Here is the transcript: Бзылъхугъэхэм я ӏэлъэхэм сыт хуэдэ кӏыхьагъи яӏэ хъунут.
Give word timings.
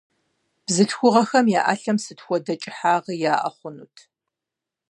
Бзылъхугъэхэм 0.65 1.47
я 1.49 1.51
ӏэлъэхэм 1.65 1.97
сыт 2.03 2.19
хуэдэ 2.25 2.53
кӏыхьагъи 2.61 3.15
яӏэ 3.33 3.49
хъунут. 3.55 3.95